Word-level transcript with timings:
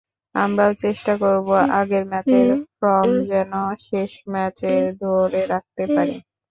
আমরাও 0.35 0.71
চেষ্টা 0.83 1.13
করব 1.23 1.47
আগের 1.79 2.03
ম্যাচের 2.11 2.47
ফর্ম 2.77 3.11
যেন 3.31 3.51
শেষ 3.87 4.11
ম্যাচে 4.31 4.71
ধরে 5.01 5.41
রাখতে 5.53 5.83
পারি। 5.87 6.15